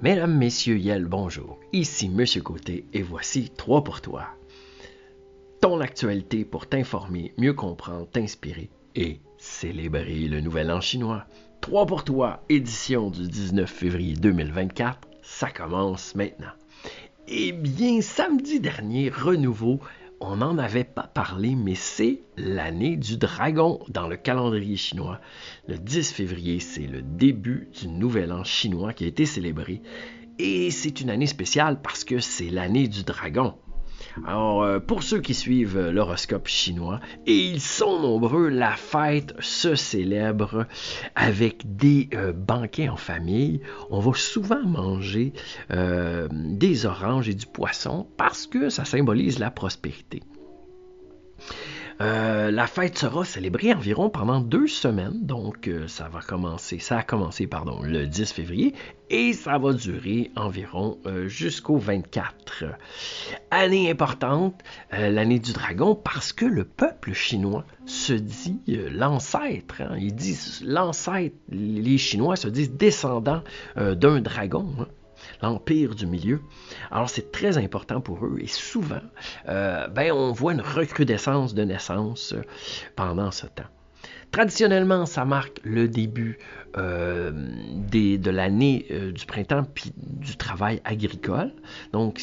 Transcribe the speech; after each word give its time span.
Mesdames, 0.00 0.38
Messieurs, 0.38 0.78
Yel, 0.78 1.06
bonjour. 1.06 1.58
Ici 1.72 2.08
Monsieur 2.08 2.40
Côté 2.40 2.86
et 2.92 3.02
voici 3.02 3.50
3 3.50 3.82
pour 3.82 4.00
toi. 4.00 4.28
Ton 5.60 5.80
actualité 5.80 6.44
pour 6.44 6.68
t'informer, 6.68 7.34
mieux 7.36 7.52
comprendre, 7.52 8.06
t'inspirer 8.08 8.70
et 8.94 9.18
célébrer 9.38 10.28
le 10.28 10.40
nouvel 10.40 10.70
an 10.70 10.80
chinois. 10.80 11.24
3 11.62 11.86
pour 11.86 12.04
toi, 12.04 12.44
édition 12.48 13.10
du 13.10 13.26
19 13.26 13.68
février 13.68 14.14
2024. 14.14 15.00
Ça 15.20 15.50
commence 15.50 16.14
maintenant. 16.14 16.52
Eh 17.26 17.50
bien, 17.50 18.00
samedi 18.00 18.60
dernier, 18.60 19.10
renouveau 19.10 19.80
on 20.20 20.36
n'en 20.36 20.58
avait 20.58 20.84
pas 20.84 21.06
parlé, 21.06 21.54
mais 21.54 21.74
c'est 21.74 22.22
l'année 22.36 22.96
du 22.96 23.16
dragon 23.16 23.80
dans 23.88 24.08
le 24.08 24.16
calendrier 24.16 24.76
chinois. 24.76 25.20
Le 25.66 25.78
10 25.78 26.12
février, 26.12 26.60
c'est 26.60 26.86
le 26.86 27.02
début 27.02 27.68
du 27.78 27.88
nouvel 27.88 28.32
an 28.32 28.44
chinois 28.44 28.92
qui 28.92 29.04
a 29.04 29.08
été 29.08 29.26
célébré. 29.26 29.82
Et 30.38 30.70
c'est 30.70 31.00
une 31.00 31.10
année 31.10 31.26
spéciale 31.26 31.80
parce 31.82 32.04
que 32.04 32.18
c'est 32.18 32.50
l'année 32.50 32.88
du 32.88 33.04
dragon. 33.04 33.54
Alors, 34.26 34.62
euh, 34.62 34.80
pour 34.80 35.02
ceux 35.02 35.20
qui 35.20 35.34
suivent 35.34 35.78
l'horoscope 35.78 36.48
chinois, 36.48 37.00
et 37.26 37.36
ils 37.36 37.60
sont 37.60 38.00
nombreux, 38.00 38.48
la 38.48 38.72
fête 38.72 39.34
se 39.40 39.74
célèbre 39.74 40.66
avec 41.14 41.76
des 41.76 42.08
euh, 42.14 42.32
banquets 42.32 42.88
en 42.88 42.96
famille. 42.96 43.60
On 43.90 44.00
va 44.00 44.12
souvent 44.14 44.64
manger 44.64 45.32
euh, 45.70 46.28
des 46.30 46.86
oranges 46.86 47.28
et 47.28 47.34
du 47.34 47.46
poisson 47.46 48.06
parce 48.16 48.46
que 48.46 48.68
ça 48.70 48.84
symbolise 48.84 49.38
la 49.38 49.50
prospérité. 49.50 50.22
Euh, 52.00 52.52
la 52.52 52.68
fête 52.68 52.96
sera 52.96 53.24
célébrée 53.24 53.74
environ 53.74 54.08
pendant 54.08 54.40
deux 54.40 54.68
semaines, 54.68 55.26
donc 55.26 55.66
euh, 55.66 55.88
ça 55.88 56.08
va 56.08 56.20
commencer, 56.20 56.78
ça 56.78 56.98
a 56.98 57.02
commencé 57.02 57.48
pardon, 57.48 57.82
le 57.82 58.06
10 58.06 58.32
février 58.32 58.72
et 59.10 59.32
ça 59.32 59.58
va 59.58 59.72
durer 59.72 60.30
environ 60.36 60.98
euh, 61.06 61.26
jusqu'au 61.26 61.76
24. 61.76 62.64
Année 63.50 63.90
importante, 63.90 64.62
l'année 64.92 65.40
du 65.40 65.52
dragon, 65.52 65.94
parce 65.96 66.32
que 66.32 66.44
le 66.44 66.64
peuple 66.64 67.14
chinois 67.14 67.64
se 67.86 68.12
dit 68.12 68.60
l'ancêtre. 68.66 69.80
Hein. 69.80 69.96
ils 69.98 70.14
disent 70.14 70.62
l'ancêtre, 70.64 71.34
les 71.50 71.98
Chinois 71.98 72.36
se 72.36 72.48
disent 72.48 72.72
descendants 72.72 73.42
d'un 73.76 74.20
dragon. 74.20 74.66
Hein 74.80 74.86
l'empire 75.42 75.94
du 75.94 76.06
milieu. 76.06 76.40
Alors 76.90 77.10
c'est 77.10 77.32
très 77.32 77.58
important 77.58 78.00
pour 78.00 78.24
eux 78.24 78.38
et 78.40 78.46
souvent, 78.46 79.00
euh, 79.48 79.88
ben, 79.88 80.12
on 80.12 80.32
voit 80.32 80.52
une 80.52 80.60
recrudescence 80.60 81.54
de 81.54 81.64
naissance 81.64 82.32
euh, 82.32 82.42
pendant 82.96 83.30
ce 83.30 83.46
temps. 83.46 83.64
Traditionnellement, 84.30 85.06
ça 85.06 85.24
marque 85.24 85.60
le 85.64 85.88
début 85.88 86.38
euh, 86.76 87.30
de 87.32 88.30
l'année 88.30 88.86
du 89.14 89.26
printemps 89.26 89.64
puis 89.64 89.92
du 89.96 90.36
travail 90.36 90.80
agricole. 90.84 91.52
Donc, 91.92 92.22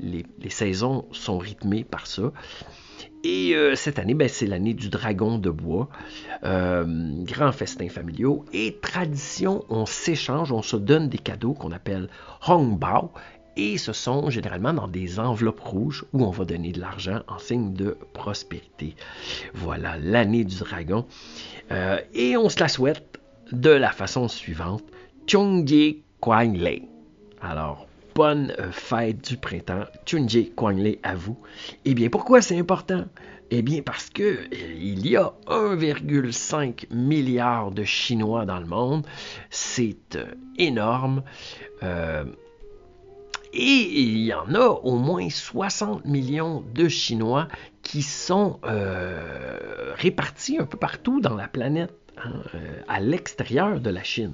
les, 0.00 0.50
saisons 0.50 1.06
sont 1.12 1.38
rythmées 1.38 1.84
par 1.84 2.06
ça. 2.06 2.32
Et 3.24 3.56
euh, 3.56 3.74
cette 3.74 3.98
année, 3.98 4.14
ben, 4.14 4.28
c'est 4.28 4.46
l'année 4.46 4.72
du 4.72 4.88
dragon 4.88 5.38
de 5.38 5.50
bois. 5.50 5.88
Euh, 6.44 6.84
grand 7.24 7.50
festin 7.50 7.88
familiaux. 7.88 8.44
Et 8.52 8.78
tradition, 8.80 9.64
on 9.68 9.84
s'échange, 9.84 10.52
on 10.52 10.62
se 10.62 10.76
donne 10.76 11.08
des 11.08 11.18
cadeaux 11.18 11.52
qu'on 11.52 11.72
appelle 11.72 12.08
Hongbao. 12.46 13.10
Et 13.56 13.78
ce 13.78 13.92
sont 13.92 14.28
généralement 14.30 14.74
dans 14.74 14.88
des 14.88 15.18
enveloppes 15.18 15.60
rouges 15.60 16.04
où 16.12 16.24
on 16.24 16.30
va 16.30 16.44
donner 16.44 16.72
de 16.72 16.80
l'argent 16.80 17.20
en 17.28 17.38
signe 17.38 17.72
de 17.72 17.96
prospérité. 18.12 18.94
Voilà 19.54 19.96
l'année 19.98 20.44
du 20.44 20.56
dragon. 20.56 21.06
Euh, 21.70 21.98
et 22.12 22.36
on 22.36 22.48
se 22.48 22.60
la 22.60 22.68
souhaite 22.68 23.20
de 23.52 23.70
la 23.70 23.92
façon 23.92 24.28
suivante. 24.28 24.84
Chongye 25.26 26.02
Kwang 26.20 26.56
Lei. 26.56 26.82
Alors, 27.40 27.86
bonne 28.16 28.52
euh, 28.58 28.72
fête 28.72 29.28
du 29.28 29.36
printemps. 29.36 29.84
Chunji 30.06 30.50
Kwangle 30.56 30.96
à 31.02 31.14
vous. 31.14 31.36
Eh 31.84 31.94
bien, 31.94 32.08
pourquoi 32.08 32.40
c'est 32.40 32.58
important? 32.58 33.04
Eh 33.50 33.62
bien, 33.62 33.82
parce 33.82 34.08
que 34.08 34.22
euh, 34.22 34.74
il 34.80 35.06
y 35.06 35.16
a 35.16 35.34
1,5 35.46 36.92
milliard 36.94 37.70
de 37.70 37.84
Chinois 37.84 38.46
dans 38.46 38.58
le 38.58 38.66
monde. 38.66 39.06
C'est 39.50 40.18
énorme. 40.58 41.22
Et 43.56 44.00
il 44.00 44.18
y 44.18 44.34
en 44.34 44.54
a 44.54 44.66
au 44.66 44.96
moins 44.96 45.28
60 45.28 46.04
millions 46.04 46.64
de 46.74 46.88
Chinois 46.88 47.48
qui 47.82 48.02
sont 48.02 48.60
répartis 49.96 50.58
un 50.58 50.66
peu 50.66 50.78
partout 50.78 51.20
dans 51.20 51.34
la 51.34 51.48
planète, 51.48 51.94
hein, 52.18 52.42
à 52.88 53.00
l'extérieur 53.00 53.80
de 53.80 53.90
la 53.90 54.02
Chine. 54.02 54.32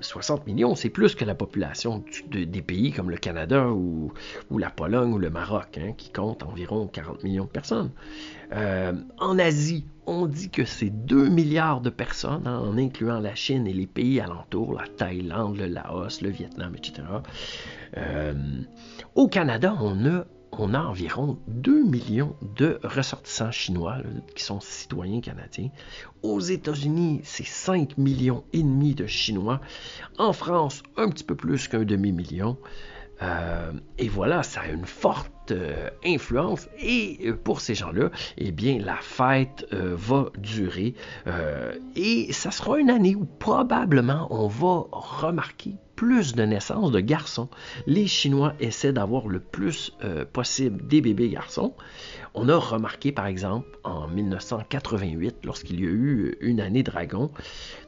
60 0.00 0.40
euh, 0.40 0.42
millions, 0.46 0.74
c'est 0.74 0.90
plus 0.90 1.14
que 1.14 1.24
la 1.24 1.34
population 1.34 2.04
des 2.30 2.62
pays 2.62 2.92
comme 2.92 3.10
le 3.10 3.16
Canada 3.16 3.68
ou, 3.68 4.12
la 4.56 4.70
Pologne 4.70 5.12
ou 5.12 5.18
le 5.18 5.30
Maroc, 5.30 5.78
hein, 5.78 5.92
qui 5.96 6.10
compte 6.10 6.42
environ 6.42 6.86
40 6.86 7.24
millions 7.24 7.44
de 7.44 7.50
personnes. 7.50 7.90
Euh, 8.52 8.92
en 9.18 9.38
Asie, 9.38 9.84
on 10.06 10.26
dit 10.26 10.48
que 10.50 10.64
c'est 10.64 10.90
2 10.90 11.28
milliards 11.28 11.80
de 11.80 11.90
personnes, 11.90 12.46
hein, 12.46 12.58
en 12.58 12.78
incluant 12.78 13.20
la 13.20 13.34
Chine 13.34 13.66
et 13.66 13.74
les 13.74 13.86
pays 13.86 14.20
alentours, 14.20 14.72
la 14.72 14.86
Thaïlande, 14.86 15.58
le 15.58 15.66
Laos, 15.66 16.22
le 16.22 16.30
Vietnam, 16.30 16.74
etc. 16.74 17.02
Euh, 17.96 18.34
au 19.14 19.28
Canada, 19.28 19.76
on 19.80 20.06
a 20.06 20.24
on 20.52 20.74
a 20.74 20.80
environ 20.80 21.38
2 21.48 21.84
millions 21.84 22.34
de 22.56 22.78
ressortissants 22.82 23.50
chinois 23.50 23.98
qui 24.34 24.42
sont 24.42 24.60
citoyens 24.60 25.20
canadiens. 25.20 25.70
Aux 26.22 26.40
États-Unis, 26.40 27.20
c'est 27.24 27.46
5 27.46 27.98
millions 27.98 28.44
et 28.52 28.62
demi 28.62 28.94
de 28.94 29.06
Chinois. 29.06 29.60
En 30.18 30.32
France, 30.32 30.82
un 30.96 31.08
petit 31.10 31.24
peu 31.24 31.34
plus 31.34 31.68
qu'un 31.68 31.84
demi-million. 31.84 32.56
Euh, 33.22 33.72
et 33.98 34.08
voilà, 34.08 34.42
ça 34.42 34.60
a 34.60 34.68
une 34.68 34.86
forte 34.86 35.50
euh, 35.50 35.90
influence. 36.04 36.68
Et 36.78 37.18
euh, 37.26 37.32
pour 37.34 37.60
ces 37.60 37.74
gens-là, 37.74 38.10
eh 38.36 38.52
bien, 38.52 38.78
la 38.78 38.96
fête 38.96 39.66
va 39.72 40.30
durer. 40.38 40.94
et 41.96 42.32
ça 42.32 42.50
sera 42.50 42.78
une 42.78 42.90
année 42.90 43.14
où 43.14 43.24
probablement 43.24 44.28
on 44.30 44.46
va 44.46 44.86
remarquer 44.92 45.74
plus 45.98 46.36
de 46.36 46.44
naissances 46.44 46.92
de 46.92 47.00
garçons. 47.00 47.48
Les 47.88 48.06
Chinois 48.06 48.54
essaient 48.60 48.92
d'avoir 48.92 49.26
le 49.26 49.40
plus 49.40 49.92
euh, 50.04 50.24
possible 50.24 50.86
des 50.86 51.00
bébés 51.00 51.28
garçons. 51.28 51.74
On 52.34 52.48
a 52.48 52.56
remarqué, 52.56 53.12
par 53.12 53.26
exemple, 53.26 53.78
en 53.84 54.06
1988, 54.08 55.36
lorsqu'il 55.44 55.80
y 55.80 55.84
a 55.84 55.90
eu 55.90 56.36
une 56.40 56.60
année 56.60 56.82
dragon, 56.82 57.30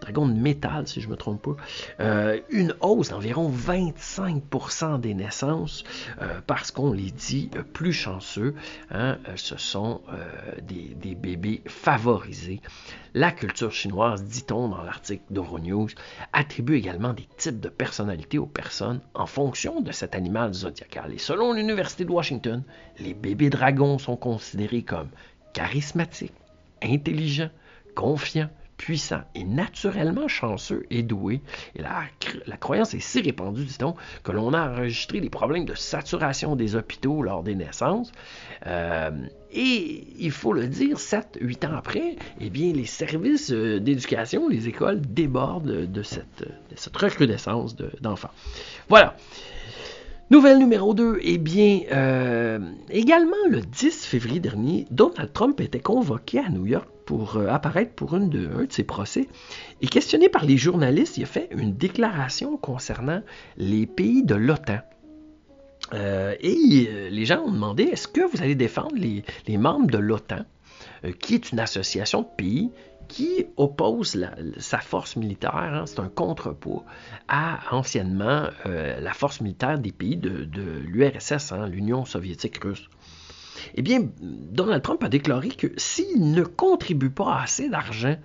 dragon 0.01 0.27
de 0.27 0.35
métal, 0.35 0.87
si 0.87 1.01
je 1.01 1.07
ne 1.07 1.13
me 1.13 1.17
trompe 1.17 1.43
pas, 1.43 1.57
euh, 2.01 2.41
une 2.51 2.75
hausse 2.81 3.11
d'environ 3.11 3.51
25% 3.51 5.01
des 5.01 5.15
naissances, 5.15 5.85
euh, 6.21 6.41
parce 6.47 6.71
qu'on 6.71 6.93
les 6.93 7.11
dit 7.11 7.51
plus 7.73 7.93
chanceux. 7.93 8.55
Hein, 8.91 9.19
ce 9.37 9.57
sont 9.57 10.01
des, 10.63 10.95
des, 10.95 11.15
bébés 11.15 11.63
favorisés. 11.67 12.61
La 13.15 13.33
culture 13.33 13.73
chinoise, 13.73 14.23
dit-on 14.23 14.69
dans 14.69 14.83
l'article 14.83 15.25
d'Euronews, 15.31 15.89
attribue 16.33 16.77
également 16.77 17.13
des 17.13 17.27
types 17.37 17.61
de 17.61 17.69
personnes 17.69 18.11
aux 18.39 18.47
personnes 18.47 19.01
en 19.15 19.27
fonction 19.27 19.81
de 19.81 19.93
cet 19.93 20.15
animal 20.15 20.53
zodiacal. 20.53 21.13
Et 21.13 21.19
selon 21.19 21.53
l'Université 21.53 22.05
de 22.05 22.11
Washington, 22.11 22.63
les 22.99 23.15
bébés 23.15 23.51
dragons 23.51 23.99
sont 23.99 24.17
considérés 24.31 24.83
comme 24.83 25.09
charismatiques, 25.55 26.33
intelligents, 26.83 27.51
confiants, 27.97 28.49
puissants 28.77 29.25
et 29.35 29.43
naturellement 29.43 30.29
chanceux 30.29 30.85
et 30.89 31.03
doués. 31.03 31.41
Et 31.75 31.83
la, 31.83 32.57
croyance 32.57 32.95
est 32.95 33.01
si 33.01 33.21
répandue, 33.21 33.65
dit-on, 33.65 33.97
que 34.23 34.31
l'on 34.31 34.55
a 34.55 34.71
enregistré 34.71 35.21
des 35.21 35.31
problèmes 35.31 35.65
de 35.65 35.75
saturation 35.75 36.55
des 36.55 36.77
hôpitaux 36.77 37.23
lors 37.23 37.43
des 37.43 37.57
naissances. 37.57 38.13
Euh, 38.69 39.11
et 39.53 40.07
il 40.17 40.31
faut 40.31 40.53
le 40.53 40.69
dire, 40.69 40.97
7-8 40.99 41.67
ans 41.67 41.77
après, 41.77 42.17
eh 42.41 42.51
bien, 42.51 42.73
les 42.73 42.87
services 42.87 43.51
euh, 43.51 43.81
d'éducation, 43.81 44.49
les 44.49 44.69
écoles 44.69 45.01
débordent 45.01 45.91
de 45.91 46.03
cette 46.05 46.97
recrudescence 46.97 47.75
d'enfants. 48.01 48.31
voilà. 48.89 49.17
Nouvelle 50.31 50.59
numéro 50.59 50.95
2, 50.95 51.19
eh 51.23 51.39
bien, 51.39 51.81
euh, 51.91 52.61
également 52.89 53.35
le 53.49 53.63
10 53.63 54.07
février 54.07 54.39
dernier, 54.39 54.87
Donald 54.93 55.33
Trump 55.33 55.61
était 55.61 55.81
convoqué 55.81 56.39
à 56.39 56.49
New 56.51 56.67
York 56.67 56.89
pour 57.05 57.37
euh, 57.37 57.49
apparaître 57.49 57.95
pour 57.95 58.15
un 58.15 58.21
de 58.21 58.49
ses 58.69 58.85
procès. 58.85 59.27
Et 59.81 59.89
questionné 59.89 60.29
par 60.29 60.45
les 60.45 60.57
journalistes, 60.57 61.17
il 61.19 61.25
a 61.25 61.27
fait 61.27 61.49
une 61.51 61.75
déclaration 61.75 62.57
concernant 62.59 63.23
les 63.57 63.87
pays 63.87 64.23
de 64.23 64.37
l'OTAN. 64.37 64.79
Euh, 65.95 66.37
et 66.39 67.09
les 67.11 67.25
gens 67.25 67.43
ont 67.43 67.51
demandé, 67.51 67.83
est-ce 67.83 68.07
que 68.07 68.21
vous 68.21 68.41
allez 68.41 68.55
défendre 68.55 68.95
les, 68.95 69.59
membres 69.59 69.91
de 69.91 69.99
l'OTAN, 69.99 70.45
qui 71.19 71.35
est 71.35 71.51
une 71.51 71.59
association 71.59 72.23
de 72.23 72.29
pays 72.37 72.71
qui 73.11 73.47
oppose 73.57 74.25
sa 74.59 74.79
force 74.79 75.17
militaire, 75.17 75.57
hein, 75.57 75.85
c'est 75.85 75.99
un 75.99 76.09
contrepoids, 76.09 76.85
à 77.27 77.59
anciennement 77.73 78.45
euh, 78.67 79.01
la 79.01 79.13
force 79.13 79.41
militaire 79.41 79.81
des 79.81 79.91
pays 79.91 80.17
de, 80.17 80.47
l'URSS, 80.87 81.51
hein, 81.51 81.67
l'Union 81.67 82.05
soviétique 82.05 82.63
russe. 82.63 82.89
Eh 83.75 83.83
bien, 83.83 84.09
Donald 84.21 84.83
Trump 84.83 85.03
a 85.03 85.09
déclaré 85.09 85.49
que 85.49 85.67
s'il 85.77 86.31
ne 86.31 86.45
contribue 86.45 87.11
pas 87.11 87.41
assez 87.41 87.69
d'argent 87.69 88.17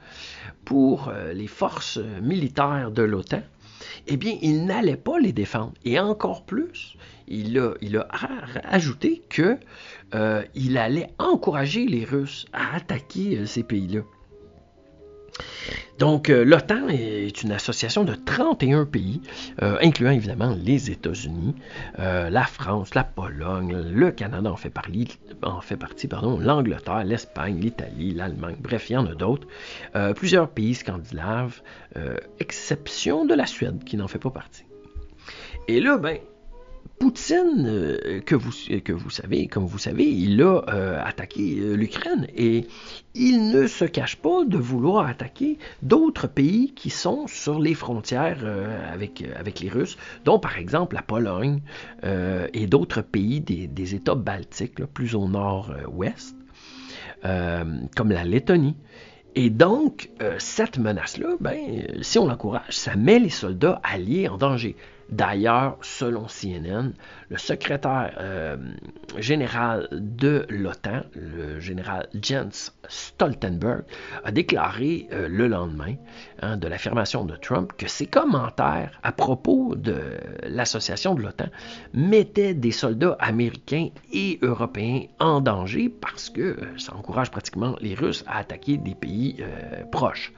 pour 0.65 1.09
euh, 1.09 1.33
les 1.33 1.47
forces 1.47 1.97
militaires 2.21 2.91
de 2.91 3.01
l'OTAN, 3.01 3.41
eh 4.05 4.17
bien, 4.17 4.37
il 4.43 4.65
n'allait 4.65 4.97
pas 4.97 5.17
les 5.19 5.33
défendre. 5.33 5.73
Et 5.83 5.99
encore 5.99 6.45
plus, 6.45 6.95
il 7.27 7.57
a, 7.57 7.73
ajouté 8.63 9.23
qu'il 9.31 9.57
euh, 10.13 10.43
allait 10.75 11.09
encourager 11.17 11.87
les 11.87 12.05
Russes 12.05 12.45
à 12.53 12.75
attaquer 12.75 13.47
ces 13.47 13.63
pays-là. 13.63 14.01
Donc, 15.97 16.29
euh, 16.29 16.43
l'OTAN 16.43 16.89
est 16.89 17.41
une 17.41 17.51
association 17.53 18.03
de 18.03 18.15
31 18.15 18.85
pays, 18.85 19.21
euh, 19.61 19.77
incluant 19.81 20.11
évidemment 20.11 20.55
les 20.61 20.91
États-Unis, 20.91 21.55
euh, 21.99 22.29
la 22.29 22.43
France, 22.43 22.93
la 22.95 23.05
Pologne, 23.05 23.77
le 23.93 24.11
Canada 24.11 24.51
en 24.51 24.57
fait, 24.57 24.69
partie, 24.69 25.07
l'Angleterre, 26.41 27.05
l'Espagne, 27.05 27.59
l'Italie, 27.59 28.13
l'Allemagne, 28.13 28.57
bref, 28.59 28.89
il 28.89 28.93
y 28.93 28.97
en 28.97 29.05
a 29.05 29.15
d'autres. 29.15 29.47
plusieurs 30.15 30.49
pays 30.49 30.75
scandinaves, 30.75 31.61
exception 32.39 33.25
de 33.25 33.33
la 33.33 33.45
Suède 33.45 33.83
qui 33.83 33.97
n'en 33.97 34.07
fait 34.07 34.19
pas 34.19 34.29
partie. 34.29 34.65
Et 35.67 35.79
là, 35.79 35.97
ben, 35.97 36.17
Poutine, 36.99 37.65
euh, 37.67 38.21
que, 38.21 38.35
vous, 38.35 38.51
savez, 39.09 39.47
comme 39.47 39.65
vous 39.65 39.77
savez, 39.77 40.05
il 40.05 40.41
a 40.41 40.63
euh, 40.69 41.03
attaqué 41.03 41.57
euh, 41.59 41.75
l'Ukraine 41.75 42.27
et 42.35 42.67
il 43.13 43.49
ne 43.51 43.67
se 43.67 43.83
cache 43.83 44.15
pas 44.15 44.45
de 44.45 44.57
vouloir 44.57 45.05
attaquer 45.05 45.57
d'autres 45.81 46.27
pays 46.27 46.73
qui 46.73 46.89
sont 46.89 47.27
sur 47.27 47.59
les 47.59 47.73
frontières 47.73 48.45
avec, 48.91 49.23
avec 49.37 49.59
les 49.59 49.69
Russes, 49.69 49.97
dont 50.23 50.39
par 50.39 50.57
exemple 50.57 50.95
la 50.95 51.01
Pologne 51.01 51.61
et 52.03 52.67
d'autres 52.67 53.01
pays 53.01 53.39
des, 53.39 53.95
États 53.95 54.15
baltiques, 54.15 54.83
plus 54.85 55.15
au 55.15 55.29
nord-ouest, 55.29 56.35
comme 57.23 58.11
la 58.11 58.25
Lettonie. 58.25 58.75
Et 59.35 59.49
donc, 59.49 60.09
cette 60.39 60.77
menace-là, 60.77 61.35
ben, 61.39 61.87
si 62.01 62.19
on 62.19 62.27
l'encourage, 62.27 62.75
ça 62.75 62.97
met 62.97 63.19
les 63.19 63.29
soldats 63.29 63.79
alliés 63.81 64.27
en 64.27 64.37
danger. 64.37 64.75
D'ailleurs, 65.09 65.77
selon 65.81 66.25
CNN, 66.27 66.93
le 67.29 67.37
secrétaire 67.37 68.15
euh, 68.19 68.57
général 69.17 69.87
de 69.91 70.45
l'OTAN, 70.49 71.01
le 71.13 71.59
général 71.59 72.07
Jens 72.19 72.73
Stoltenberg, 72.87 73.83
a 74.23 74.31
déclaré 74.31 75.07
euh, 75.11 75.27
le 75.27 75.47
lendemain 75.47 75.93
hein, 76.41 76.57
de 76.57 76.67
l'affirmation 76.67 77.23
de 77.23 77.35
Trump 77.35 77.71
que 77.77 77.87
ses 77.87 78.07
commentaires 78.07 78.99
à 79.03 79.11
propos 79.11 79.75
de 79.75 79.95
l'association 80.43 81.13
de 81.13 81.21
l'OTAN 81.21 81.49
mettaient 81.93 82.55
des 82.55 82.71
soldats 82.71 83.15
américains 83.19 83.89
et 84.11 84.39
européens 84.41 85.03
en 85.19 85.39
danger 85.39 85.89
parce 85.89 86.31
que 86.31 86.41
euh, 86.41 86.77
ça 86.77 86.95
encourage 86.95 87.29
pratiquement 87.29 87.75
les 87.79 87.93
Russes 87.93 88.23
à 88.25 88.39
attaquer 88.39 88.77
des 88.77 88.95
pays 88.95 89.37
proches. 89.91 90.33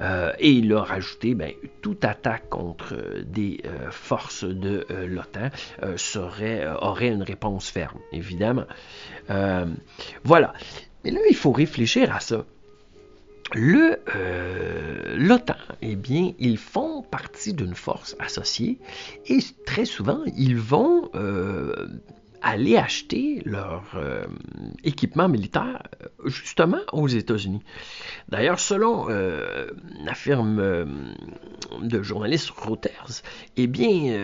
Euh, 0.00 0.32
et 0.38 0.50
il 0.50 0.72
a 0.72 0.82
rajouté, 0.82 1.34
ben, 1.34 1.52
toute 1.82 2.04
attaque 2.04 2.48
contre 2.48 2.94
euh, 2.94 3.22
des 3.24 3.60
euh, 3.64 3.90
forces 3.90 4.44
de 4.44 4.86
l'OTAN 5.06 5.50
aurait 6.80 7.08
une 7.08 7.22
réponse 7.22 7.70
ferme, 7.70 7.98
évidemment. 8.12 8.66
voilà. 10.24 10.52
Mais 11.04 11.10
là, 11.10 11.20
il 11.30 11.36
faut 11.36 11.52
réfléchir 11.52 12.14
à 12.14 12.20
ça. 12.20 12.44
Le 13.54 14.00
l'OTAN, 15.16 15.54
eh 15.80 15.94
bien, 15.94 16.32
ils 16.38 16.58
font 16.58 17.02
partie 17.02 17.54
d'une 17.54 17.74
force 17.74 18.16
associée 18.18 18.78
et 19.26 19.38
très 19.64 19.84
souvent, 19.84 20.22
ils 20.36 20.56
vont 20.56 21.10
aller 22.46 22.76
acheter 22.76 23.42
leur 23.44 23.82
euh, 23.96 24.24
équipement 24.84 25.28
militaire 25.28 25.82
euh, 26.00 26.28
justement 26.28 26.78
aux 26.92 27.08
États-Unis. 27.08 27.60
D'ailleurs, 28.28 28.60
selon 28.60 29.06
euh, 29.10 29.66
firme 30.14 30.94
de 31.82 32.02
journaliste 32.02 32.50
Reuters, 32.50 33.22
eh 33.56 33.66
bien, 33.66 34.16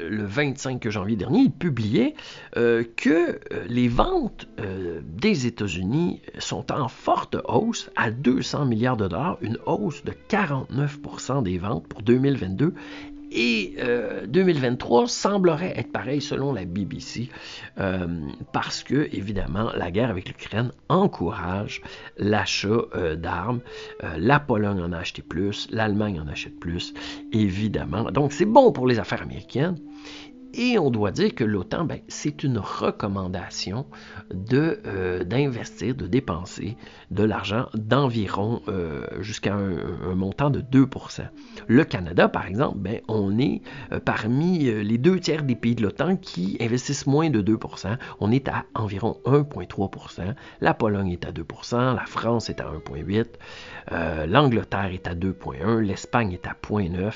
le 0.00 0.24
25 0.24 0.88
janvier 0.88 1.14
dernier, 1.14 1.40
il 1.40 1.52
publiait 1.52 2.14
que 2.54 3.38
les 3.68 3.86
ventes 3.86 4.48
des 5.04 5.46
États-Unis 5.46 6.20
sont 6.38 6.72
en 6.72 6.88
forte 6.88 7.36
hausse 7.44 7.90
à 7.94 8.10
200 8.10 8.66
milliards 8.66 8.96
de 8.96 9.06
dollars, 9.06 9.38
une 9.40 9.58
hausse 9.66 10.02
de 10.02 10.12
49% 10.28 11.44
des 11.44 11.58
ventes 11.58 11.86
pour 11.86 12.02
2022 12.02 12.74
et 13.36 13.76
2023 14.26 15.02
euh, 15.02 15.06
semblerait 15.06 15.74
être 15.76 15.92
pareil 15.92 16.20
selon 16.20 16.52
la 16.52 16.64
BBC, 16.64 17.28
euh, 17.78 18.06
parce 18.52 18.82
que, 18.82 19.08
évidemment, 19.12 19.70
la 19.76 19.90
guerre 19.90 20.10
avec 20.10 20.28
l'Ukraine 20.28 20.72
encourage 20.88 21.82
l'achat 22.16 22.68
euh, 22.94 23.14
d'armes. 23.14 23.60
la 24.16 24.40
Pologne 24.40 24.80
en 24.80 24.92
a 24.92 24.98
acheté 24.98 25.22
plus, 25.22 25.68
l'Allemagne 25.70 26.20
en 26.20 26.26
achète 26.28 26.58
plus, 26.58 26.94
évidemment. 27.32 28.10
Donc, 28.10 28.32
c'est 28.32 28.46
bon 28.46 28.72
pour 28.72 28.86
les 28.86 28.98
affaires 28.98 29.22
américaines. 29.22 29.76
Et 30.54 30.78
on 30.78 30.90
doit 30.90 31.10
dire 31.10 31.34
que 31.34 31.44
l'OTAN, 31.44 31.84
ben, 31.84 32.00
c'est 32.08 32.42
une 32.42 32.58
recommandation 32.58 33.86
de, 34.32 34.80
euh, 34.86 35.24
d'investir, 35.24 35.94
de 35.94 36.06
dépenser 36.06 36.76
de 37.10 37.24
l'argent 37.24 37.66
d'environ 37.74 38.62
euh, 38.68 39.06
jusqu'à 39.20 39.54
un, 39.54 40.14
montant 40.14 40.50
de 40.50 40.60
2% 40.60 41.22
Le 41.66 41.84
Canada, 41.84 42.28
par 42.28 42.46
exemple, 42.46 42.78
ben, 42.78 43.00
on 43.08 43.38
est 43.38 43.60
euh, 43.92 44.00
parmi 44.00 44.58
les 44.60 44.98
deux 44.98 45.20
tiers 45.20 45.42
des 45.42 45.56
pays 45.56 45.74
de 45.74 45.82
l'OTAN 45.82 46.16
qui 46.16 46.56
investissent 46.60 47.06
moins 47.06 47.28
de 47.30 47.42
2% 47.42 47.96
On 48.20 48.30
est 48.30 48.48
à 48.48 48.64
environ 48.74 49.18
1,3% 49.26 50.34
La 50.60 50.74
Pologne 50.74 51.12
est 51.12 51.26
à 51.26 51.32
2% 51.32 51.94
la 51.94 52.06
France 52.06 52.48
est 52.50 52.60
à 52.60 52.70
1,8% 52.70 54.26
L'Angleterre 54.26 54.92
est 54.92 55.06
à 55.06 55.14
2,1% 55.14 55.80
l'Espagne 55.80 56.32
est 56.32 56.46
à 56.46 56.56
0,9% 56.62 57.12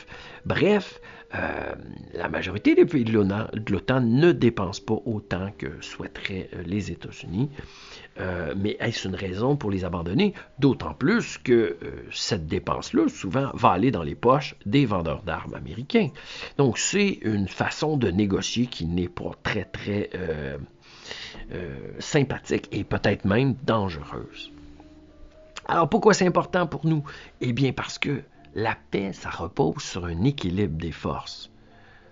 Bref, 0.47 1.01
euh, 1.35 1.75
la 2.13 2.29
majorité 2.29 2.75
des 2.75 2.85
pays 2.85 3.05
de 3.05 3.13
l'OTAN 3.13 4.01
ne 4.01 4.33
dépensent 4.33 4.83
pas 4.85 5.01
autant 5.05 5.53
que 5.57 5.81
souhaiteraient 5.81 6.51
euh, 6.55 6.63
les 6.67 6.91
États-Unis. 6.91 7.51
Euh, 8.19 8.53
mais 8.57 8.77
est-ce 8.81 9.07
une 9.07 9.15
raison 9.15 9.55
pour 9.57 9.71
les 9.71 9.85
abandonner? 9.85 10.35
D'autant 10.59 10.93
plus 10.93 11.39
que 11.39 11.77
cette 12.11 12.49
dépense-là, 12.49 13.09
souvent, 13.09 13.51
va 13.55 13.71
aller 13.71 13.93
dans 13.93 14.03
les 14.03 14.17
poches 14.17 14.57
des 14.67 14.87
vendeurs 14.87 15.23
d'armes 15.23 15.55
américains. 15.55 16.09
Donc, 16.59 16.79
c'est 16.79 17.19
une 17.23 17.47
façon 17.47 17.97
de 17.97 18.11
négocier 18.11 18.67
qui 18.67 18.87
n'est 18.87 19.09
pas 19.09 19.31
très, 19.43 19.65
très 19.65 20.11
sympathique 21.99 22.69
et 22.73 22.85
peut-être 22.85 23.25
même 23.25 23.55
dangereuse. 23.65 24.53
Alors, 25.67 25.89
pourquoi 25.89 26.13
c'est 26.13 26.27
important 26.27 26.67
pour 26.67 26.87
nous? 26.87 27.05
Eh 27.41 27.53
bien, 27.53 27.73
parce 27.73 27.99
que 27.99 28.23
la 28.55 28.77
paix, 28.91 29.13
ça 29.13 29.31
repose 29.31 29.83
sur 29.83 30.05
un 30.05 30.25
équilibre 30.25 30.77
des 30.79 30.93
forces. 30.93 31.51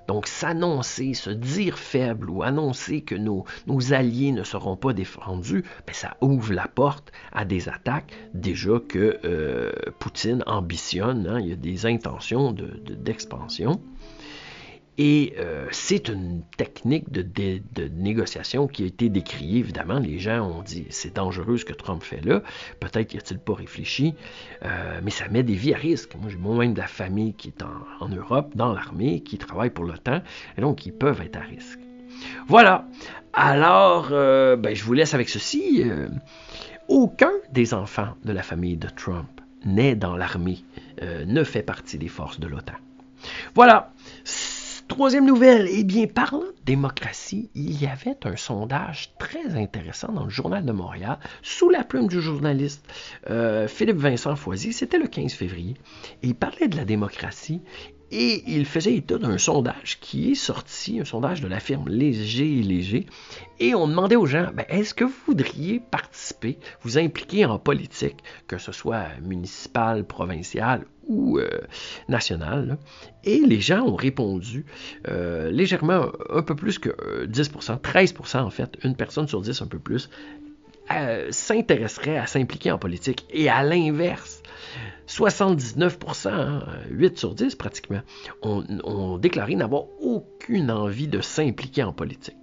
Donc 0.08 0.26
s'annoncer, 0.26 1.12
se 1.12 1.28
dire 1.28 1.78
faible 1.78 2.30
ou 2.30 2.42
annoncer 2.42 3.02
que 3.02 3.14
nos, 3.14 3.44
alliés 3.92 4.32
ne 4.32 4.42
seront 4.42 4.76
pas 4.76 4.94
défendus, 4.94 5.64
ben, 5.86 5.92
ça 5.92 6.16
ouvre 6.22 6.54
la 6.54 6.66
porte 6.66 7.12
à 7.30 7.44
des 7.44 7.68
attaques 7.68 8.14
déjà 8.32 8.80
que 8.88 9.20
euh, 9.24 9.70
Poutine 9.98 10.42
ambitionne. 10.46 11.26
Hein. 11.26 11.40
il 11.40 11.48
y 11.48 11.52
a 11.52 11.56
des 11.56 11.84
intentions 11.84 12.52
d'expansion. 12.54 13.82
Et 15.00 15.34
euh, 15.38 15.66
c'est 15.70 16.08
une 16.08 16.42
technique 16.56 17.12
de, 17.12 17.22
négociation 17.94 18.66
qui 18.66 18.82
a 18.82 18.86
été 18.86 19.08
décriée, 19.08 19.60
évidemment. 19.60 20.00
Les 20.00 20.18
gens 20.18 20.40
ont 20.40 20.62
dit 20.62 20.86
c'est 20.90 21.14
dangereux 21.14 21.56
ce 21.56 21.64
que 21.64 21.72
Trump 21.72 22.02
fait 22.02 22.24
là. 22.24 22.42
Peut-être 22.80 23.06
qu'il 23.06 23.18
n'a-t-il 23.18 23.38
pas 23.38 23.54
réfléchi, 23.54 24.14
euh, 24.64 24.98
mais 25.04 25.12
ça 25.12 25.28
met 25.28 25.44
des 25.44 25.54
vies 25.54 25.72
à 25.72 25.76
risque. 25.76 26.16
Moi, 26.16 26.28
j'ai 26.30 26.36
moi-même 26.36 26.74
de 26.74 26.80
la 26.80 26.88
famille 26.88 27.34
qui 27.34 27.48
est 27.48 27.62
en, 27.62 28.08
Europe, 28.08 28.52
dans 28.56 28.72
l'armée, 28.72 29.20
qui 29.20 29.38
travaille 29.38 29.70
pour 29.70 29.84
l'OTAN, 29.84 30.20
et 30.56 30.60
donc 30.60 30.84
ils 30.84 30.92
peuvent 30.92 31.20
être 31.20 31.36
à 31.36 31.42
risque. 31.42 31.78
Voilà. 32.48 32.88
Alors, 33.32 34.08
euh, 34.10 34.56
ben, 34.56 34.74
je 34.74 34.82
vous 34.82 34.94
laisse 34.94 35.14
avec 35.14 35.28
ceci. 35.28 35.84
aucun 36.88 37.30
des 37.52 37.72
enfants 37.72 38.14
de 38.24 38.32
la 38.32 38.42
famille 38.42 38.76
de 38.76 38.88
Trump 38.88 39.28
naît 39.64 39.94
dans 39.94 40.16
l'armée, 40.16 40.64
ne 41.00 41.44
fait 41.44 41.62
partie 41.62 41.98
des 41.98 42.08
forces 42.08 42.40
de 42.40 42.48
l'OTAN. 42.48 42.74
Voilà. 43.54 43.92
Troisième 44.88 45.26
nouvelle, 45.26 45.68
eh 45.70 45.84
bien, 45.84 46.06
parlant 46.06 46.40
de 46.40 46.54
démocratie, 46.64 47.50
il 47.54 47.80
y 47.80 47.86
avait 47.86 48.16
un 48.24 48.36
sondage 48.36 49.12
très 49.18 49.54
intéressant 49.54 50.12
dans 50.12 50.24
le 50.24 50.30
Journal 50.30 50.64
de 50.64 50.72
Montréal, 50.72 51.18
sous 51.42 51.68
la 51.68 51.84
plume 51.84 52.08
du 52.08 52.22
journaliste 52.22 52.84
euh, 53.28 53.68
Philippe 53.68 53.98
Vincent 53.98 54.34
Foisy, 54.34 54.72
c'était 54.72 54.98
le 54.98 55.06
15 55.06 55.34
février, 55.34 55.74
et 56.22 56.28
il 56.28 56.34
parlait 56.34 56.68
de 56.68 56.76
la 56.76 56.86
démocratie 56.86 57.60
et 58.10 58.42
il 58.46 58.64
faisait 58.64 58.94
état 58.94 59.18
d'un 59.18 59.36
sondage 59.36 59.98
qui 60.00 60.32
est 60.32 60.34
sorti, 60.34 61.00
un 61.00 61.04
sondage 61.04 61.40
de 61.42 61.48
la 61.48 61.60
firme 61.60 61.88
Léger 61.88 62.58
et 62.58 62.62
Léger. 62.62 63.06
Et 63.60 63.74
on 63.74 63.86
demandait 63.86 64.16
aux 64.16 64.26
gens, 64.26 64.50
ben, 64.54 64.64
est-ce 64.68 64.94
que 64.94 65.04
vous 65.04 65.14
voudriez 65.26 65.80
participer, 65.80 66.58
vous 66.82 66.96
impliquer 66.96 67.44
en 67.44 67.58
politique, 67.58 68.16
que 68.46 68.56
ce 68.56 68.72
soit 68.72 69.08
municipal, 69.22 70.04
provincial 70.04 70.86
ou 71.06 71.38
euh, 71.38 71.48
national? 72.08 72.78
Et 73.24 73.40
les 73.40 73.60
gens 73.60 73.82
ont 73.82 73.96
répondu 73.96 74.64
euh, 75.08 75.50
légèrement 75.50 76.06
un 76.30 76.42
peu 76.42 76.54
plus 76.54 76.78
que 76.78 77.26
10%, 77.26 77.72
euh, 77.72 77.76
13% 77.76 78.38
en 78.40 78.50
fait, 78.50 78.78
une 78.84 78.96
personne 78.96 79.28
sur 79.28 79.42
10 79.42 79.60
un 79.60 79.66
peu 79.66 79.78
plus, 79.78 80.08
s'intéresserait 81.30 82.16
à 82.16 82.26
s'impliquer 82.26 82.70
en 82.70 82.78
politique. 82.78 83.26
Et 83.30 83.50
à 83.50 83.62
l'inverse, 83.62 84.37
79%, 85.06 86.62
8 86.90 87.06
hein, 87.06 87.12
sur 87.14 87.34
10 87.34 87.54
pratiquement, 87.54 88.00
ont, 88.42 89.18
déclaré 89.18 89.54
n'avoir 89.54 89.84
aucune 90.00 90.70
envie 90.70 91.08
de 91.08 91.20
s'impliquer 91.20 91.82
en 91.82 91.92
politique. 91.92 92.36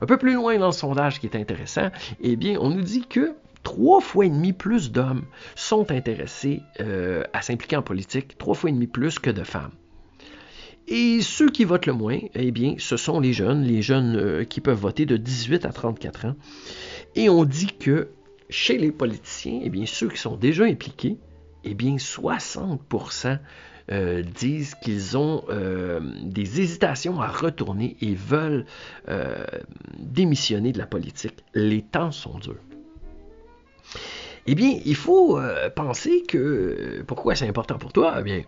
Un 0.00 0.06
peu 0.06 0.16
plus 0.16 0.34
loin 0.34 0.58
dans 0.58 0.66
le 0.66 0.72
sondage 0.72 1.20
qui 1.20 1.26
est 1.26 1.36
intéressant, 1.36 1.90
eh 2.20 2.36
bien, 2.36 2.58
on 2.60 2.70
nous 2.70 2.82
dit 2.82 3.06
que 3.08 3.34
trois 3.62 4.00
fois 4.00 4.26
et 4.26 4.30
demi 4.30 4.52
plus 4.52 4.92
d'hommes 4.92 5.24
sont 5.54 5.90
intéressés 5.90 6.62
euh, 6.80 7.24
à 7.32 7.42
s'impliquer 7.42 7.76
en 7.76 7.82
politique, 7.82 8.38
trois 8.38 8.54
fois 8.54 8.70
et 8.70 8.72
demi 8.72 8.86
plus 8.86 9.18
que 9.18 9.30
de 9.30 9.42
femmes. 9.42 9.72
Et 10.88 11.20
ceux 11.22 11.48
qui 11.48 11.64
votent 11.64 11.86
le 11.86 11.92
moins, 11.92 12.18
eh 12.34 12.50
bien, 12.50 12.74
ce 12.78 12.96
sont 12.96 13.20
les 13.20 13.32
jeunes, 13.32 13.62
les 13.62 13.82
jeunes 13.82 14.16
euh, 14.16 14.44
qui 14.44 14.60
peuvent 14.60 14.78
voter 14.78 15.06
de 15.06 15.16
18 15.16 15.64
à 15.64 15.72
34 15.72 16.26
ans. 16.26 16.34
Et 17.14 17.28
on 17.28 17.44
dit 17.44 17.72
que 17.78 18.08
chez 18.50 18.78
les 18.78 18.90
politiciens, 18.90 19.60
eh 19.62 19.70
bien, 19.70 19.86
ceux 19.86 20.08
qui 20.08 20.18
sont 20.18 20.36
déjà 20.36 20.64
impliqués, 20.64 21.16
eh 21.64 21.74
bien, 21.74 21.96
60% 21.96 23.38
euh, 23.90 24.22
disent 24.22 24.74
qu'ils 24.76 25.16
ont 25.16 25.44
euh, 25.48 26.00
des 26.22 26.60
hésitations 26.60 27.20
à 27.20 27.28
retourner 27.28 27.96
et 28.00 28.14
veulent 28.14 28.64
démissionner 29.98 30.72
de 30.72 30.78
la 30.78 30.86
politique. 30.86 31.44
Les 31.54 31.82
temps 31.82 32.12
sont 32.12 32.38
durs. 32.38 32.56
Eh 34.46 34.54
bien, 34.54 34.78
il 34.84 34.96
faut 34.96 35.38
penser 35.76 36.22
que 36.26 37.04
pourquoi 37.06 37.36
c'est 37.36 37.48
important 37.48 37.78
pour 37.78 37.92
toi? 37.92 38.16
Eh 38.18 38.22
bien, 38.22 38.42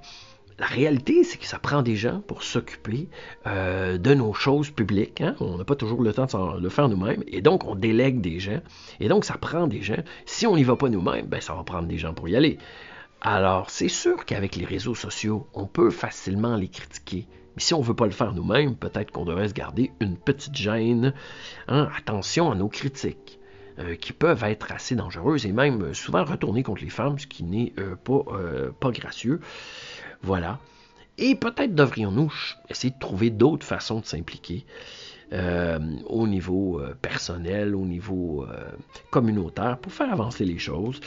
la 0.58 0.66
réalité, 0.66 1.24
c'est 1.24 1.38
que 1.38 1.46
ça 1.46 1.58
prend 1.58 1.82
des 1.82 1.96
gens 1.96 2.20
pour 2.20 2.42
s'occuper 2.44 3.08
euh, 3.46 3.98
de 3.98 4.14
nos 4.14 4.32
choses 4.32 4.70
publiques. 4.70 5.20
Hein. 5.20 5.34
On 5.40 5.58
n'a 5.58 5.64
pas 5.64 5.74
toujours 5.74 6.00
le 6.02 6.12
temps 6.12 6.26
de 6.26 6.60
le 6.60 6.68
faire 6.68 6.88
nous-mêmes. 6.88 7.24
Et 7.26 7.40
donc, 7.40 7.64
on 7.64 7.74
délègue 7.74 8.20
des 8.20 8.38
gens. 8.38 8.60
Et 9.00 9.08
donc, 9.08 9.24
ça 9.24 9.36
prend 9.36 9.66
des 9.66 9.82
gens. 9.82 10.02
Si 10.26 10.46
on 10.46 10.54
n'y 10.54 10.62
va 10.62 10.76
pas 10.76 10.88
nous-mêmes, 10.88 11.26
ben, 11.26 11.40
ça 11.40 11.54
va 11.54 11.64
prendre 11.64 11.88
des 11.88 11.98
gens 11.98 12.14
pour 12.14 12.28
y 12.28 12.36
aller. 12.36 12.58
Alors, 13.26 13.70
c'est 13.70 13.88
sûr 13.88 14.26
qu'avec 14.26 14.54
les 14.54 14.66
réseaux 14.66 14.94
sociaux, 14.94 15.48
on 15.54 15.66
peut 15.66 15.90
facilement 15.90 16.56
les 16.56 16.68
critiquer. 16.68 17.26
Mais 17.56 17.62
si 17.62 17.72
on 17.72 17.80
ne 17.80 17.84
veut 17.84 17.94
pas 17.94 18.04
le 18.04 18.10
faire 18.10 18.34
nous-mêmes, 18.34 18.76
peut-être 18.76 19.12
qu'on 19.12 19.24
devrait 19.24 19.48
se 19.48 19.54
garder 19.54 19.92
une 20.00 20.18
petite 20.18 20.54
gêne. 20.54 21.14
Hein. 21.66 21.88
Attention 21.96 22.52
à 22.52 22.54
nos 22.54 22.68
critiques. 22.68 23.40
Euh, 23.80 23.96
qui 23.96 24.12
peuvent 24.12 24.44
être 24.44 24.70
assez 24.70 24.94
dangereuses 24.94 25.46
et 25.46 25.52
même 25.52 25.94
souvent 25.94 26.22
retourner 26.22 26.62
contre 26.62 26.84
les 26.84 26.90
femmes, 26.90 27.18
ce 27.18 27.26
qui 27.26 27.42
n'est 27.42 27.72
euh, 27.78 27.96
pas 28.78 28.90
gracieux. 28.92 29.40
Voilà. 30.22 30.60
Et 31.18 31.34
peut-être 31.34 31.74
devrions-nous 31.74 32.32
essayer 32.68 32.92
de 32.92 32.98
trouver 33.00 33.30
d'autres 33.30 33.66
façons 33.66 33.98
de 33.98 34.04
s'impliquer 34.04 34.64
euh, 35.32 35.78
au 36.06 36.26
niveau 36.26 36.80
euh, 36.80 36.94
personnel, 37.00 37.74
au 37.74 37.84
niveau 37.84 38.44
euh, 38.48 38.64
communautaire, 39.10 39.78
pour 39.78 39.92
faire 39.92 40.12
avancer 40.12 40.44
les 40.44 40.58
choses. 40.58 41.00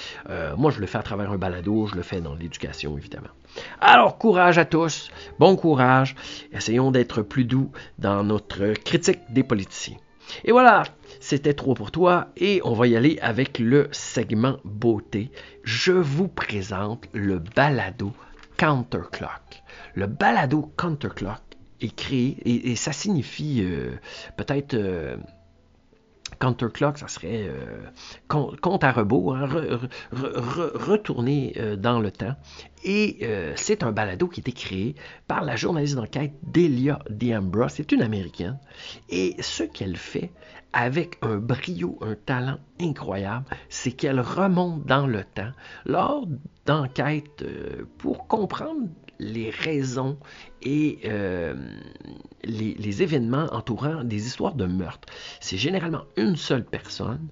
moi, 0.58 0.72
je 0.72 0.80
le 0.80 0.88
fais 0.88 0.98
à 0.98 1.04
travers 1.04 1.32
un 1.32 1.38
balado, 1.38 1.88
je 1.88 1.96
le 1.96 2.02
fais 2.02 2.22
dans 2.22 2.36
l'éducation, 2.36 2.98
évidemment. 2.98 3.30
Alors, 3.80 4.18
courage 4.18 4.58
à 4.58 4.66
tous, 4.66 5.10
bon 5.40 5.56
courage, 5.56 6.16
essayons 6.52 6.92
d'être 6.92 7.22
plus 7.22 7.46
doux 7.46 7.72
dans 7.98 8.24
notre 8.24 8.74
critique 8.84 9.20
des 9.30 9.44
politiciens. 9.44 9.98
Et 10.44 10.52
voilà, 10.52 10.84
c'était 11.20 11.54
trop 11.54 11.74
pour 11.74 11.92
toi 11.92 12.28
et 12.36 12.62
on 12.64 12.74
va 12.74 12.88
y 12.88 12.96
aller 12.96 13.18
avec 13.22 13.60
le 13.60 13.88
segment 13.92 14.58
beauté. 14.66 15.32
Je 15.64 15.94
vous 15.94 16.28
présente 16.28 17.06
le 17.14 17.40
balado 17.40 18.12
counterclock. 18.58 19.64
Le 19.96 20.08
balado 20.08 20.72
counterclock 20.76 21.47
créé 21.86 22.38
et, 22.46 22.76
ça 22.76 22.92
signifie 22.92 23.62
euh, 23.62 23.92
peut-être 24.36 24.74
euh, 24.74 25.18
counterclock, 26.40 26.98
ça 26.98 27.08
serait 27.08 27.48
euh, 27.48 27.82
compte 28.28 28.84
à 28.84 28.92
rebours, 28.92 29.36
hein, 29.36 29.48
retourner 30.12 31.56
dans 31.78 32.00
le 32.00 32.12
temps. 32.12 32.36
Et 32.84 33.28
c'est 33.56 33.82
un 33.82 33.92
balado 33.92 34.28
qui 34.28 34.40
a 34.40 34.42
été 34.42 34.52
créé 34.52 34.96
par 35.28 35.44
la 35.44 35.56
journaliste 35.56 35.96
d'enquête 35.96 36.34
Delia 36.44 37.00
D'Ambra. 37.10 37.70
C'est 37.70 37.92
une 37.92 38.02
américaine. 38.02 38.60
Et 39.10 39.36
ce 39.40 39.64
qu'elle 39.64 39.98
fait 39.98 40.32
avec 40.74 41.18
un 41.22 41.38
brio, 41.38 41.98
un 42.02 42.16
talent 42.16 42.60
incroyable, 42.80 43.46
c'est 43.70 43.92
qu'elle 43.92 44.20
remonte 44.20 44.86
dans 44.86 45.08
le 45.08 45.24
temps 45.24 45.52
lors 45.86 46.28
d'enquêtes 46.66 47.42
euh, 47.42 47.86
pour 47.98 48.28
comprendre 48.28 48.82
les 49.20 49.50
raisons 49.50 50.18
et 50.62 51.00
euh, 51.06 51.56
les, 52.44 53.02
événements 53.02 53.48
entourant 53.52 54.04
des 54.04 54.26
histoires 54.26 54.56
de 54.56 54.66
meurtre. 54.66 55.08
C'est 55.40 55.58
généralement 55.58 56.04
une 56.16 56.36
seule 56.36 56.66
personne 56.66 57.28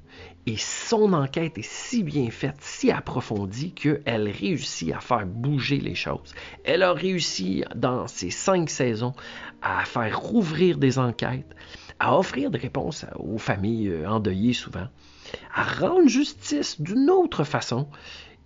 et 0.45 0.57
son 0.57 1.13
enquête 1.13 1.57
est 1.57 1.67
si 1.67 2.03
bien 2.03 2.29
faite, 2.29 2.57
si 2.59 2.91
approfondie 2.91 3.73
qu'elle 3.73 4.29
réussit 4.29 4.93
à 4.93 4.99
faire 4.99 5.25
bouger 5.25 5.77
les 5.77 5.95
choses. 5.95 6.33
Elle 6.63 6.83
a 6.83 6.93
réussi 6.93 7.63
dans 7.75 8.07
ces 8.07 8.29
cinq 8.29 8.69
saisons 8.69 9.13
à 9.61 9.83
faire 9.85 10.19
rouvrir 10.19 10.77
des 10.77 10.99
enquêtes, 10.99 11.55
à 11.99 12.17
offrir 12.17 12.51
des 12.51 12.59
réponses 12.59 13.05
aux 13.17 13.39
familles 13.39 13.89
euh, 13.89 14.09
endeuillées 14.09 14.53
souvent, 14.53 14.87
à 15.53 15.63
rendre 15.63 16.07
justice 16.07 16.79
d'une 16.79 17.09
autre 17.09 17.43
façon 17.43 17.87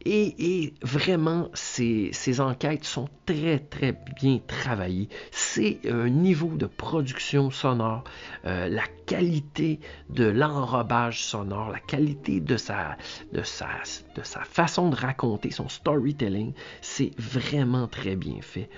et, 0.05 0.73
vraiment, 0.81 1.49
ces, 1.53 2.39
enquêtes 2.39 2.85
sont 2.85 3.09
très, 3.25 3.59
très 3.59 3.97
bien 4.15 4.39
travaillées. 4.47 5.09
C'est 5.31 5.79
un 5.89 6.09
niveau 6.09 6.55
de 6.55 6.67
production 6.67 7.51
sonore, 7.51 8.03
euh, 8.45 8.69
la 8.69 8.85
qualité 9.05 9.79
de 10.09 10.25
l'enrobage 10.25 11.23
sonore, 11.23 11.69
la 11.69 11.79
qualité 11.79 12.39
de 12.39 12.55
sa, 12.55 12.97
façon 14.43 14.89
de 14.89 14.95
raconter, 14.95 15.51
son 15.51 15.67
storytelling, 15.67 16.53
c'est 16.81 17.11
vraiment 17.17 17.87
très 17.87 18.15
bien 18.15 18.41
fait. 18.41 18.69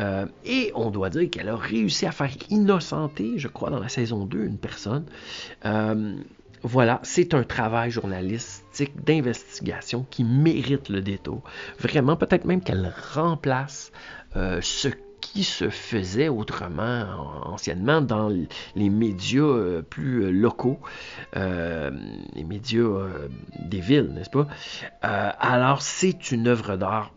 Euh, 0.00 0.26
et 0.44 0.72
on 0.74 0.90
doit 0.90 1.10
dire 1.10 1.28
qu'elle 1.30 1.48
a 1.48 1.56
réussi 1.56 2.06
à 2.06 2.12
faire 2.12 2.32
innocenter, 2.50 3.34
je 3.36 3.48
crois, 3.48 3.70
dans 3.70 3.80
la 3.80 3.88
saison 3.88 4.24
2, 4.24 4.44
une 4.44 4.58
personne. 4.58 5.04
Euh, 5.64 6.16
voilà, 6.62 7.00
c'est 7.02 7.34
un 7.34 7.44
travail 7.44 7.90
d'investigation 8.84 10.06
qui 10.10 10.24
mérite 10.24 10.88
le 10.88 11.00
détour. 11.00 11.42
Vraiment, 11.78 12.16
peut-être 12.16 12.44
même 12.44 12.60
qu'elle 12.60 12.92
remplace 13.14 13.92
euh, 14.36 14.60
ce 14.60 14.88
qui 15.20 15.44
se 15.44 15.70
faisait 15.70 16.28
autrement 16.28 17.06
anciennement 17.46 18.00
dans 18.00 18.28
les 18.76 18.90
médias 18.90 19.42
euh, 19.42 19.82
plus 19.82 20.24
euh, 20.24 20.30
locaux, 20.30 20.78
les 21.34 22.44
médias 22.44 22.84
des 23.58 23.80
villes, 23.80 24.12
n'est-ce 24.14 24.30
pas? 24.30 24.46
alors, 25.02 25.82
c'est 25.82 26.30
une 26.32 26.48
œuvre 26.48 26.76
d'art 26.76 27.12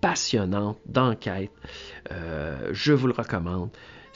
passionnante, 0.00 0.78
d'enquête. 0.86 1.52
je 2.10 2.92
vous 2.92 3.06
le 3.06 3.14
recommande. 3.14 3.70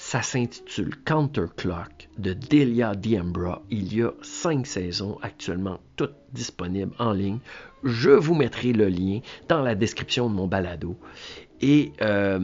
Ça 0.08 0.22
s'intitule 0.22 0.94
Counterclock 1.04 2.08
de 2.16 2.32
Delia 2.32 2.94
Diambra. 2.94 3.62
Il 3.70 3.92
y 3.92 4.04
a 4.04 4.12
cinq 4.22 4.64
saisons 4.64 5.18
actuellement, 5.20 5.80
toutes 5.96 6.14
disponibles 6.32 6.94
en 7.00 7.10
ligne. 7.10 7.40
Je 7.82 8.10
vous 8.10 8.36
mettrai 8.36 8.72
le 8.72 8.88
lien 8.88 9.18
dans 9.48 9.62
la 9.62 9.74
description 9.74 10.30
de 10.30 10.34
mon 10.36 10.46
balado. 10.46 10.96
Et 11.60 11.92
euh, 12.02 12.38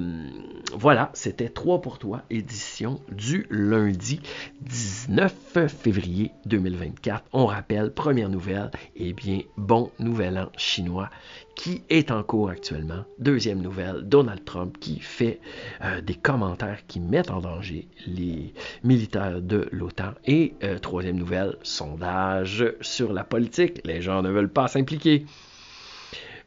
voilà, 0.75 1.11
c'était 1.12 1.49
3 1.49 1.83
pour 1.83 1.99
toi, 1.99 2.23
édition 2.31 3.00
du 3.11 3.47
lundi 3.50 4.21
19 4.62 5.35
février 5.69 6.33
2024. 6.47 7.25
On 7.33 7.47
rappelle, 7.47 7.92
première 7.92 8.31
nouvelle, 8.31 8.71
eh 8.97 9.12
bien, 9.12 9.40
bon 9.57 9.90
nouvel 9.99 10.38
an 10.38 10.49
chinois 10.57 11.11
qui 11.54 11.83
est 11.90 12.11
en 12.11 12.23
cours 12.23 12.49
actuellement. 12.49 13.04
Deuxième 13.19 13.61
nouvelle, 13.61 14.02
Donald 14.02 14.45
Trump 14.45 14.78
qui 14.81 14.99
fait 15.00 15.40
euh, 15.85 16.00
des 16.00 16.14
commentaires 16.14 16.87
qui 16.87 16.99
mettent 17.00 17.31
en 17.31 17.40
danger 17.40 17.88
les 18.07 18.54
militaires 18.83 19.42
de 19.42 19.69
l'OTAN. 19.73 20.14
Et 20.25 20.54
euh, 20.62 20.78
troisième 20.78 21.16
nouvelle, 21.16 21.57
sondage 21.62 22.64
sur 22.81 23.12
la 23.12 23.25
politique. 23.25 23.81
Les 23.85 24.00
gens 24.00 24.23
ne 24.23 24.31
veulent 24.31 24.52
pas 24.52 24.69
s'impliquer. 24.69 25.26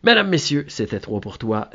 Mesdames, 0.04 0.30
Messieurs, 0.30 0.66
c'était 0.68 1.00
3 1.00 1.20
pour 1.22 1.38
toi. 1.38 1.70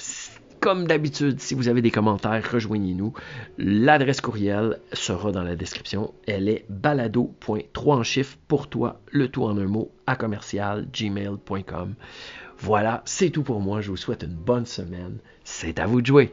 Comme 0.61 0.87
d'habitude, 0.87 1.41
si 1.41 1.55
vous 1.55 1.69
avez 1.69 1.81
des 1.81 1.91
commentaires, 1.91 2.47
rejoignez-nous. 2.53 3.15
L'adresse 3.57 4.21
courriel 4.21 4.79
sera 4.93 5.33
dans 5.33 5.43
la 5.43 5.57
description. 5.57 6.13
Elle 6.27 6.51
est 6.51 6.67
balado.3 6.69 7.93
en 7.95 8.03
chiffres 8.03 8.37
pour 8.47 8.69
toi, 8.69 9.01
le 9.11 9.29
tout 9.29 9.45
en 9.45 9.57
un 9.57 9.67
mot, 9.67 9.91
à 10.07 10.17
commercial 10.17 10.87
gmail.com. 10.93 11.95
Voilà, 12.59 13.03
c'est 13.07 13.31
tout 13.31 13.43
pour 13.43 13.61
moi. 13.61 13.81
Je 13.81 13.89
vous 13.89 13.97
souhaite 13.97 14.23
une 14.23 14.35
bonne 14.35 14.67
semaine. 14.67 15.17
C'est 15.45 15.79
à 15.79 15.87
vous 15.87 16.03
de 16.03 16.07
jouer. 16.07 16.31